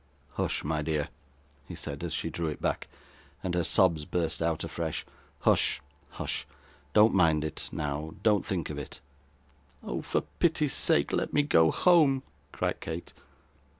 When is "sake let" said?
10.73-11.33